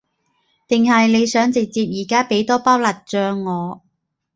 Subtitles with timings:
[0.67, 3.83] 定係你想直接而家畀多包辣醬我？